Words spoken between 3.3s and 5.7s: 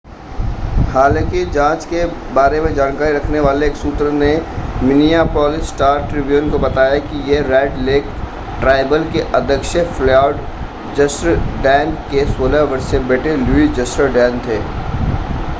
वाले एक सूत्र ने मिनियापोलिस